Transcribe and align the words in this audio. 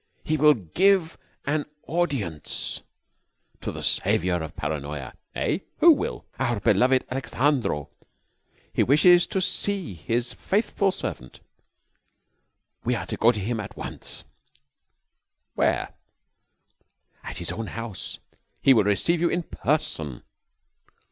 He 0.23 0.35
will 0.35 0.55
give 0.55 1.15
an 1.45 1.67
audience 1.85 2.81
to 3.61 3.71
the 3.71 3.83
Savior 3.83 4.41
of 4.41 4.55
Paranoya." 4.55 5.13
"Eh? 5.35 5.59
Who 5.77 5.91
will?" 5.91 6.25
"Our 6.39 6.59
beloved 6.59 7.05
Alejandro. 7.11 7.89
He 8.73 8.81
wishes 8.81 9.27
to 9.27 9.39
see 9.39 9.93
his 9.93 10.33
faithful 10.33 10.91
servant. 10.91 11.41
We 12.83 12.95
are 12.95 13.05
to 13.05 13.15
go 13.15 13.31
to 13.31 13.39
him 13.41 13.59
at 13.59 13.77
once." 13.77 14.23
"Where?" 15.53 15.93
"At 17.23 17.37
his 17.37 17.51
own 17.51 17.67
house. 17.67 18.17
He 18.59 18.73
will 18.73 18.83
receive 18.85 19.21
you 19.21 19.29
in 19.29 19.43
person." 19.43 20.23